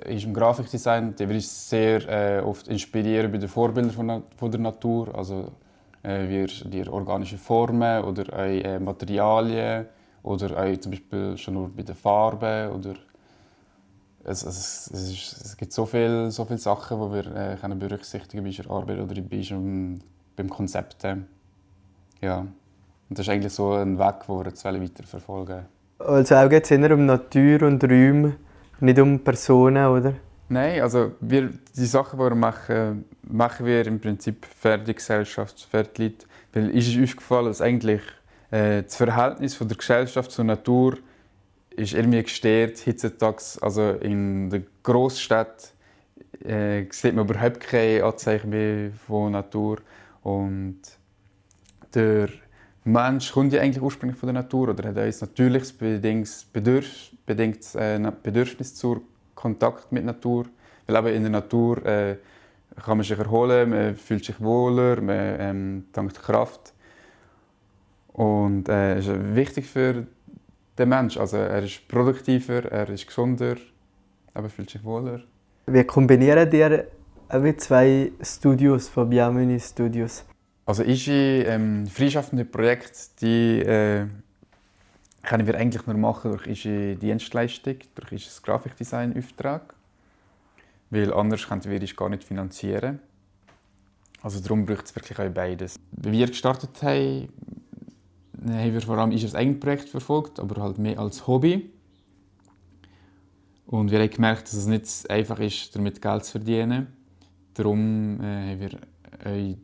unserem 0.09 0.35
Grafikdesign, 0.35 1.17
die 1.17 1.29
wir 1.29 1.35
uns 1.35 1.69
sehr 1.69 2.09
äh, 2.09 2.41
oft 2.41 2.69
inspirieren 2.69 3.33
bei 3.33 3.39
den 3.39 3.49
Vorbildern 3.49 3.93
von, 3.93 4.23
von 4.37 4.51
der 4.51 4.61
Natur. 4.61 5.15
Also 5.15 5.53
äh, 6.07 6.29
wir 6.29 6.47
die 6.47 6.89
organischen 6.89 7.39
Formen 7.39 8.05
oder 8.05 8.33
auch, 8.33 8.39
äh, 8.39 8.79
Materialien 8.79 9.87
oder 10.23 10.57
auch 10.57 10.77
zum 10.79 10.93
Beispiel 10.93 11.37
schon 11.37 11.55
nur 11.55 11.69
bei 11.69 11.83
den 11.83 11.97
Farben 11.97 12.71
oder 12.71 12.95
es, 14.25 14.43
es, 14.45 14.91
es, 14.93 15.11
ist, 15.11 15.45
es 15.45 15.57
gibt 15.57 15.73
so 15.73 15.87
viele 15.87 16.31
so 16.31 16.45
viel 16.45 16.59
Sachen, 16.59 17.01
die 17.01 17.15
wir 17.15 17.37
äh, 17.37 17.57
können 17.57 17.79
berücksichtigen 17.79 18.43
bei 18.43 18.49
unserer 18.49 18.71
Arbeit 18.71 18.99
oder 18.99 19.21
bei 19.21 19.37
unserem, 19.37 20.01
beim 20.35 20.49
Konzept. 20.49 21.05
Ja. 22.21 22.39
Und 23.09 23.19
das 23.19 23.27
ist 23.27 23.33
eigentlich 23.33 23.53
so 23.53 23.73
ein 23.73 23.99
Weg, 23.99 24.27
den 24.27 24.37
wir 24.37 24.45
jetzt 24.47 24.65
weiter 24.65 25.05
verfolgen 25.05 25.67
Also 25.99 26.35
auch 26.35 26.49
geht 26.49 26.65
es 26.65 26.71
eher 26.73 26.93
um 26.93 27.07
Natur 27.07 27.63
und 27.63 27.85
Räume, 27.85 28.37
nicht 28.81 28.99
um 28.99 29.21
Personen, 29.21 29.87
oder? 29.87 30.15
Nein, 30.49 30.81
also 30.81 31.13
wir, 31.21 31.51
die 31.77 31.87
Sachen, 31.87 32.19
die 32.19 32.25
wir 32.25 32.35
machen, 32.37 33.05
machen 33.23 33.67
wir 33.67 33.85
im 33.87 34.01
Prinzip 34.01 34.47
für 34.47 34.79
die 34.79 34.95
Gesellschaft, 34.95 35.67
für 35.69 35.83
die 35.83 36.05
Leute. 36.05 36.27
Weil 36.53 36.71
ist 36.71 36.89
es 36.89 37.03
aufgefallen, 37.03 37.47
dass 37.47 37.61
eigentlich 37.61 38.03
äh, 38.53 38.85
das 38.85 38.95
Verhältnis 38.95 39.57
von 39.57 39.67
der 39.67 39.77
Gesellschaft 39.77 40.31
zur 40.31 40.45
Natur 40.45 40.99
ist 41.71 41.95
irgendwie 41.95 42.23
gestört 42.23 42.87
heutzutage. 42.87 43.43
Also 43.61 43.91
in 43.91 44.49
der 44.49 44.63
Großstadt 44.85 45.73
äh, 46.45 46.85
sieht 46.91 47.15
man 47.15 47.29
überhaupt 47.29 47.61
keine 47.61 48.05
Anzeichen 48.05 48.93
von 49.07 49.33
Natur. 49.33 49.79
Und 50.23 50.81
der 51.93 52.29
Mensch 52.85 53.33
kommt 53.33 53.53
ja 53.53 53.61
eigentlich 53.61 53.83
ursprünglich 53.83 54.19
von 54.19 54.29
der 54.29 54.43
Natur 54.43 54.69
oder 54.69 54.89
hat 54.89 54.97
ein 54.97 55.15
natürliches 55.21 55.73
bedingtes 55.73 57.75
äh, 57.75 58.13
Bedürfnis 58.23 58.77
zur 58.77 59.03
Kontakt 59.37 59.93
mit 59.93 60.05
Natur. 60.05 60.47
Weil 60.89 61.07
eben 61.07 61.17
in 61.17 61.23
der 61.23 61.31
Natur 61.31 61.85
äh, 61.87 62.17
kann 62.85 62.99
man 62.99 63.07
sich 63.07 63.17
erholen, 63.17 63.71
man 63.71 63.95
fühlt 63.95 64.25
sich 64.25 64.41
wohler, 64.41 65.01
man 65.01 65.37
ähm, 65.39 65.85
tankt 65.93 66.21
Kraft. 66.21 66.73
Und 68.09 68.69
äh, 68.69 68.99
ist 68.99 69.11
wichtig 69.37 69.67
für 69.67 70.07
den 70.79 70.89
Mensch. 70.89 71.17
Also 71.17 71.37
er 71.37 71.63
ist 71.63 71.87
produktiver, 71.87 72.65
er 72.65 72.89
ist 72.91 73.07
gesunder, 73.07 73.57
aber 74.35 74.49
fühlt 74.49 74.71
sich 74.71 74.83
wohler. 74.83 75.21
Wie 75.67 75.85
kombinieren 75.85 76.51
dir 76.51 76.87
zwei 77.59 78.13
Studios 78.21 78.89
von 78.89 79.09
Biamini 79.09 79.61
Studios? 79.61 80.25
Also 80.65 80.83
unsere 80.83 81.45
ähm, 81.45 81.87
freischaffenden 81.87 82.51
Projekte, 82.51 82.99
die 83.21 83.61
äh, 83.61 84.07
können 85.27 85.47
wir 85.47 85.57
eigentlich 85.57 85.87
nur 85.87 85.97
machen 85.97 86.31
durch 86.31 86.47
unsere 86.47 86.97
Dienstleistung, 86.97 87.77
durch 87.95 88.13
unser 88.13 88.43
Grafikdesign-Auftrag. 88.43 89.75
Weil 90.91 91.13
anders 91.13 91.47
könnten 91.47 91.71
wir 91.71 91.83
es 91.83 91.97
gar 91.97 92.09
nicht 92.09 92.25
finanzieren. 92.25 93.01
Also 94.23 94.41
darum 94.41 94.65
braucht 94.65 94.87
es 94.87 94.95
wirklich 94.95 95.19
auch 95.19 95.29
beides. 95.31 95.79
Wie 95.91 96.13
wir 96.13 96.27
gestartet 96.29 96.81
haben, 96.83 97.29
haben 98.49 98.73
wir 98.73 98.81
vor 98.81 98.99
allem 98.99 99.11
unser 99.11 99.37
eigenes 99.37 99.61
Projekt 99.61 99.89
verfolgt, 99.89 100.39
aber 100.39 100.63
halt 100.63 100.79
mehr 100.79 100.99
als 100.99 101.27
Hobby. 101.27 101.71
Und 103.67 103.91
wir 103.91 103.99
haben 103.99 104.11
gemerkt, 104.11 104.45
dass 104.45 104.55
es 104.55 104.67
nicht 104.67 105.11
einfach 105.11 105.41
ist, 105.41 105.75
damit 105.75 106.01
Geld 106.01 106.25
zu 106.25 106.33
verdienen. 106.33 106.87
Darum 107.55 108.21
äh, 108.21 108.53
haben 108.53 108.61
wir 108.61 108.71
eine 109.25 109.57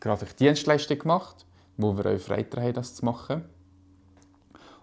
Grafikdienstleistung 0.00 0.98
gemacht, 0.98 1.46
wo 1.78 1.96
wir 1.96 2.04
auch 2.06 2.18
Freitag 2.18 2.62
haben, 2.62 2.74
das 2.74 2.94
zu 2.94 3.04
machen. 3.06 3.42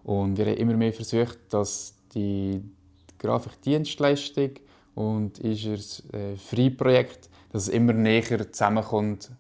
Und 0.04 0.38
wir 0.38 0.46
haben 0.46 0.58
immer 0.58 0.74
mehr 0.74 0.94
versucht, 0.94 1.38
dass 1.50 1.94
die 2.14 2.62
Grafikdienstleistung 3.18 4.52
und 4.96 5.40
unser 5.40 5.74
äh, 6.14 6.36
Free-Projekt, 6.36 7.30
immer 7.72 7.94
näher 7.94 8.52
zusammenkommt 8.52 9.32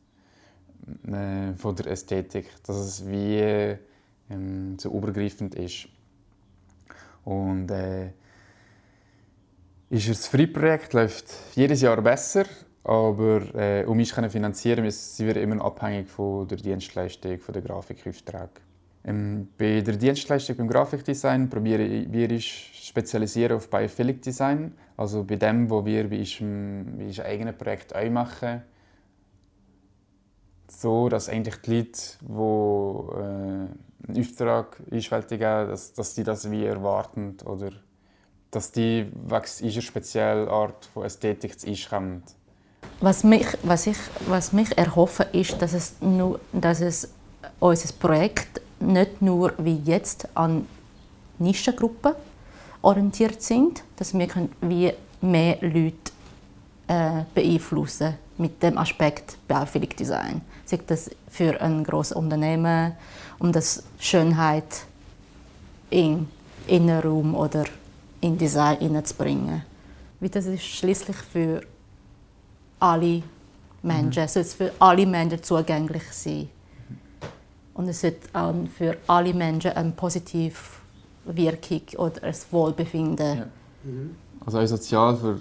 äh, 1.08 1.54
von 1.56 1.76
der 1.76 1.88
Ästhetik, 1.88 2.48
dass 2.66 2.78
es 2.78 3.08
wie 3.08 3.78
ähm, 4.30 4.78
so 4.80 4.90
übergreifend 4.90 5.56
ist. 5.56 5.88
Und 7.24 7.70
äh, 7.72 8.12
unser 9.90 10.14
Free-Projekt 10.16 10.94
läuft 10.94 11.26
jedes 11.56 11.82
Jahr 11.82 12.02
besser, 12.02 12.46
aber 12.84 13.42
äh, 13.56 13.86
um 13.86 13.98
uns 13.98 14.10
zu 14.10 14.30
finanzieren, 14.30 14.90
sind 14.90 15.28
wir 15.28 15.38
immer 15.38 15.64
abhängig 15.64 16.08
von 16.08 16.48
der 16.48 16.58
Dienstleistung, 16.58 17.40
von 17.40 17.54
der 17.54 17.62
Grafikauftrag. 17.62 18.62
Ähm, 19.06 19.48
bei 19.58 19.82
der 19.82 19.96
Dienstleistung 19.96 20.58
beim 20.58 20.68
Grafikdesign 20.68 21.50
probieren 21.50 22.12
wir 22.12 22.30
uns 22.30 22.44
spezialisieren 22.44 23.58
auf 23.58 23.70
Biophilic 23.70 24.22
Design, 24.22 24.74
also 24.98 25.24
bei 25.24 25.38
dem, 25.38 25.70
was 25.70 25.86
wir 25.86 26.10
bei 26.10 26.20
unserem, 26.20 26.98
bei 26.98 27.06
unserem 27.06 27.28
eigenen 27.28 27.58
Projekt 27.58 27.96
auch 27.96 28.10
machen. 28.10 28.62
So, 30.68 31.10
dass 31.10 31.30
eigentlich 31.30 31.58
die 31.58 31.72
Leute, 31.72 31.92
die 32.22 32.34
äh, 32.34 34.10
einen 34.10 34.20
Auftrag 34.20 34.78
einschwältigen, 34.92 35.70
dass, 35.70 35.94
dass 35.94 36.14
die 36.14 36.24
das 36.24 36.50
wie 36.52 36.66
erwarten 36.66 37.38
oder 37.46 37.72
dass 38.52 38.72
die 38.72 39.08
wegen 39.26 39.46
unserer 39.64 39.82
speziellen 39.82 40.48
Art 40.48 40.86
von 40.86 41.06
Ästhetik 41.06 41.60
zu 41.60 41.68
uns 41.68 41.90
kommen. 41.90 42.24
Was 43.02 43.24
mich, 43.24 43.48
was 43.64 43.88
ich, 43.88 43.98
was 44.28 44.52
mich 44.52 44.78
erhoffe, 44.78 45.24
ist, 45.32 45.62
dass 45.62 45.74
es, 45.74 45.96
nur, 46.02 46.40
dass 46.52 46.82
es 46.82 47.14
unser 47.60 47.94
Projekt 47.94 48.62
nicht 48.80 49.22
nur 49.22 49.54
wie 49.58 49.82
jetzt 49.84 50.28
an 50.36 50.66
Nischengruppen 51.38 52.14
orientiert 52.82 53.42
sind, 53.42 53.84
dass 53.98 54.14
wir 54.18 54.28
wie 54.62 54.94
mehr 55.22 55.58
Leute 55.62 56.12
äh, 56.88 57.24
beeinflussen 57.34 58.16
mit 58.38 58.64
dem 58.64 58.78
Aspekt 58.78 59.38
Baufähig 59.48 59.96
Design. 59.96 60.42
Sei 60.66 60.80
das 60.88 61.12
für 61.30 61.60
ein 61.60 61.84
grosses 61.84 62.16
Unternehmen, 62.16 62.94
um 63.40 63.52
das 63.52 63.84
Schönheit 64.00 64.86
in 65.90 66.28
Innenraum 66.68 67.36
oder 67.36 67.66
in 68.22 68.38
Design 68.38 68.78
hineinzubringen. 68.78 69.64
Wie 70.20 70.30
das 70.30 70.46
ist 70.46 70.64
schließlich 70.64 71.18
für 71.18 71.62
alle 72.80 73.24
Menschen, 73.82 74.24
mhm. 74.24 74.28
soll 74.28 74.42
es 74.42 74.54
für 74.54 74.72
alle 74.80 75.06
Menschen 75.06 75.44
zugänglich 75.44 76.04
sein. 76.12 76.50
Und 77.80 77.88
es 77.88 78.04
hat 78.04 78.16
auch 78.34 78.54
für 78.78 78.98
alle 79.08 79.34
Menschen 79.34 79.72
eine 79.72 79.92
positive 79.92 80.54
Wirkung 81.24 81.82
oder 81.96 82.24
ein 82.24 82.36
Wohlbefinden. 82.52 83.38
Ja. 83.38 83.46
Mhm. 83.86 84.16
Also 84.46 84.60
auch 84.60 84.66
sozial 84.66 85.16
für, 85.16 85.40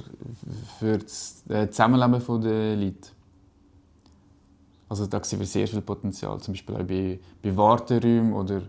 für 0.79 0.99
das 0.99 1.43
äh, 1.49 1.69
Zusammenleben 1.69 2.41
der 2.41 2.77
Leute. 2.77 3.09
Also 4.89 5.07
da 5.07 5.25
sehen 5.25 5.41
wir 5.41 5.47
sehr 5.47 5.67
viel 5.67 5.81
Potenzial, 5.81 6.39
zum 6.39 6.55
Beispiel 6.55 6.77
auch 6.77 6.85
bei, 6.85 7.19
bei 7.43 7.57
Warteräumen 7.57 8.33
oder, 8.33 8.63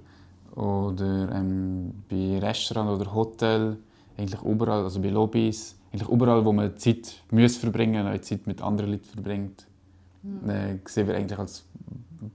oder 0.55 1.31
ähm, 1.31 1.93
bei 2.09 2.39
Restaurants 2.39 2.99
oder 2.99 3.13
Hotels, 3.13 3.77
eigentlich 4.17 4.41
überall, 4.41 4.83
also 4.83 4.99
bei 4.99 5.09
Lobbys, 5.09 5.75
eigentlich 5.93 6.09
überall, 6.09 6.43
wo 6.43 6.51
man 6.51 6.75
Zeit 6.75 7.21
muss 7.29 7.57
verbringen 7.57 8.11
muss, 8.11 8.21
Zeit 8.23 8.47
mit 8.47 8.63
anderen 8.63 8.93
Leuten 8.93 9.05
verbringt, 9.05 9.67
mhm. 10.23 10.49
äh, 10.49 10.79
sehen 10.85 11.07
wir 11.07 11.15
eigentlich 11.15 11.38
als 11.38 11.65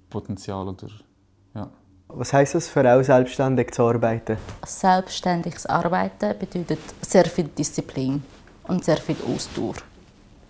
Potenzial 0.08 0.68
oder 0.68 0.86
ja. 1.54 1.70
Was 2.08 2.32
heisst 2.32 2.54
es 2.54 2.68
für 2.68 2.84
auch 2.92 3.02
selbstständig 3.02 3.73
zu 3.73 3.82
arbeiten? 3.84 4.37
Selbstständiges 4.64 5.66
Arbeiten 5.66 6.38
bedeutet 6.38 6.78
sehr 7.00 7.25
viel 7.25 7.44
Disziplin 7.44 8.23
und 8.68 8.84
sehr 8.84 8.99
viel 8.99 9.16
Ausdauer. 9.26 9.75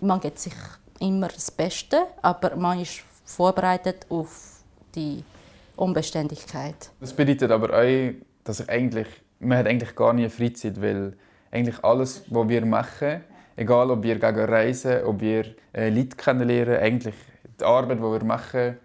Man 0.01 0.19
gibt 0.19 0.39
sich 0.39 0.53
immer 0.99 1.27
das 1.27 1.49
Beste, 1.49 2.03
aber 2.21 2.55
man 2.55 2.79
ist 2.79 3.03
vorbereitet 3.23 4.05
auf 4.09 4.59
die 4.93 5.23
Unbeständigkeit. 5.75 6.91
Das 6.99 7.13
bedeutet 7.13 7.51
aber 7.51 7.73
auch, 7.77 8.13
dass 8.43 8.59
ich 8.59 8.69
eigentlich, 8.69 9.07
man 9.39 9.57
hat 9.57 9.67
eigentlich 9.67 9.95
gar 9.95 10.13
nie 10.13 10.29
Freizeit, 10.29 10.79
weil 10.81 11.13
eigentlich 11.51 11.83
alles, 11.83 12.23
was 12.29 12.47
wir 12.47 12.65
machen, 12.65 13.23
egal 13.55 13.89
ob 13.91 14.03
wir 14.03 14.19
gegen 14.19 14.39
reisen, 14.39 15.03
ob 15.05 15.21
wir 15.21 15.45
äh, 15.73 15.89
Leute 15.89 16.15
kennenlernen, 16.15 16.77
eigentlich 16.77 17.15
die 17.59 17.63
Arbeit, 17.63 17.97
die 17.97 18.03
wir 18.03 18.23
machen, 18.23 18.77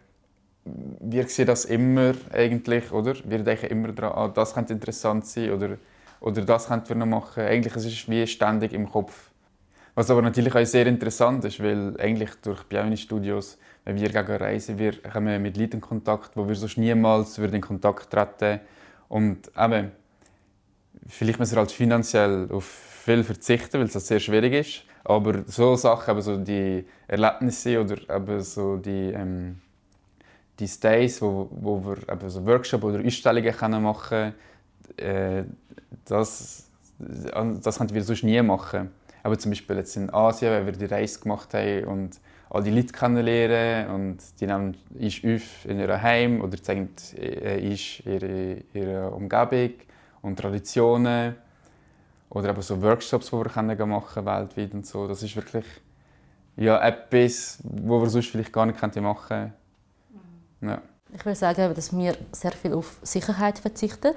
wir 0.64 1.26
sehen 1.29 1.47
das 1.47 1.64
immer 1.64 2.14
eigentlich, 2.33 2.93
oder? 2.93 3.14
Wir 3.25 3.38
denken 3.38 3.67
immer 3.67 3.93
daran, 3.93 4.12
ah, 4.17 4.29
das 4.29 4.55
könnte 4.55 4.73
interessant 4.73 5.26
sein 5.26 5.52
oder, 5.52 5.79
oder 6.21 6.43
das 6.43 6.69
könnten 6.69 6.88
wir 6.90 6.97
noch 6.97 7.07
machen. 7.07 7.43
Eigentlich 7.43 7.75
ist 7.76 7.87
es 7.87 8.09
wie 8.09 8.26
ständig 8.26 8.73
im 8.73 8.88
Kopf. 8.90 9.31
Was 9.95 10.11
aber 10.11 10.23
natürlich 10.23 10.55
auch 10.55 10.64
sehr 10.64 10.87
interessant 10.87 11.45
ist, 11.45 11.62
weil 11.62 11.99
eigentlich 11.99 12.31
durch 12.43 12.62
Bienvenue 12.64 12.97
Studios, 12.97 13.59
wenn 13.85 13.97
wir 13.97 14.09
gegen 14.09 14.37
reisen, 14.37 14.79
wir 14.79 15.00
kommen 15.02 15.43
mit 15.43 15.57
Leuten 15.57 15.76
in 15.76 15.81
Kontakt, 15.81 16.37
wo 16.37 16.47
wir 16.47 16.55
sonst 16.55 16.76
niemals 16.76 17.38
in 17.38 17.61
Kontakt 17.61 18.11
treten 18.11 18.61
Und 19.09 19.50
eben, 19.59 19.90
vielleicht 21.07 21.38
müssen 21.38 21.52
wir 21.52 21.59
halt 21.61 21.73
finanziell 21.73 22.49
auf 22.52 22.64
viel 22.64 23.25
verzichten, 23.25 23.81
weil 23.81 23.87
es 23.87 23.95
halt 23.95 24.05
sehr 24.05 24.21
schwierig 24.21 24.52
ist. 24.52 24.83
Aber 25.05 25.43
so 25.47 25.75
Sachen, 25.76 26.12
eben 26.12 26.23
so 26.23 26.37
die 26.37 26.85
Erlebnisse 27.09 27.81
oder 27.81 27.97
eben 28.14 28.40
so 28.43 28.76
die 28.76 29.12
ähm, 29.12 29.61
die 30.61 30.69
Stays, 30.69 31.21
wo, 31.23 31.49
wo 31.50 31.83
wir 31.85 31.97
eben 32.12 32.29
so 32.29 32.45
Workshops 32.47 32.85
oder 32.85 33.05
Ausstellungen 33.05 33.52
können 33.52 33.83
machen 33.83 34.35
können, 34.97 35.45
äh, 35.45 35.45
das, 36.05 36.69
das 36.99 37.79
könnten 37.79 37.95
wir 37.95 38.05
sonst 38.05 38.23
nie 38.23 38.40
machen. 38.43 38.90
Aber 39.23 39.38
zum 39.38 39.50
Beispiel 39.50 39.76
jetzt 39.76 39.97
in 39.97 40.12
Asien, 40.12 40.52
wenn 40.52 40.67
wir 40.67 40.73
die 40.73 40.85
Reise 40.85 41.21
gemacht 41.21 41.52
haben 41.55 41.85
und 41.85 42.21
all 42.50 42.62
die 42.62 42.71
Leute 42.71 42.93
kennenlernen 42.93 43.90
und 43.90 44.19
die 44.40 44.47
nehmen 44.47 44.76
uns 44.99 45.25
auf 45.25 45.64
in 45.67 45.79
ihrem 45.79 46.02
Heim 46.02 46.40
oder 46.40 46.62
zeigen 46.62 46.90
äh, 47.17 47.71
uns 47.71 48.00
ihre, 48.05 48.57
ihre 48.75 49.11
Umgebung 49.11 49.73
und 50.23 50.38
Traditionen 50.38 51.37
oder 52.29 52.50
eben 52.50 52.62
so 52.62 52.81
Workshops, 52.83 53.31
die 53.31 53.33
wir 53.33 53.87
machen 53.87 54.26
weltweit 54.26 54.75
und 54.75 54.87
so. 54.87 55.07
Das 55.07 55.23
ist 55.23 55.37
wirklich 55.37 55.64
ja, 56.57 56.81
etwas, 56.83 57.59
wo 57.62 58.00
wir 58.00 58.09
sonst 58.09 58.29
vielleicht 58.29 58.52
gar 58.52 58.67
nicht 58.67 58.81
machen 58.81 59.29
könnten. 59.29 59.60
Ja. 60.61 60.83
Ich 61.12 61.25
würde 61.25 61.37
sagen, 61.37 61.75
dass 61.75 61.97
wir 61.97 62.17
sehr 62.33 62.52
viel 62.52 62.73
auf 62.75 62.99
Sicherheit 63.02 63.59
verzichten, 63.59 64.14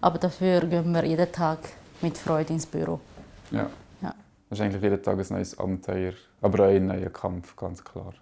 aber 0.00 0.18
dafür 0.18 0.60
gehen 0.60 0.92
wir 0.92 1.04
jeden 1.04 1.30
Tag 1.32 1.58
mit 2.00 2.16
Freude 2.16 2.52
ins 2.52 2.66
Büro. 2.66 3.00
Ja. 3.50 3.68
ja. 4.00 4.14
Das 4.48 4.58
ist 4.58 4.64
eigentlich 4.64 4.82
jeden 4.82 5.02
Tag 5.02 5.18
ein 5.18 5.26
neues 5.30 5.58
Abenteuer, 5.58 6.12
aber 6.40 6.64
auch 6.64 6.70
ein 6.70 6.86
neuer 6.86 7.10
Kampf, 7.10 7.56
ganz 7.56 7.82
klar. 7.82 8.14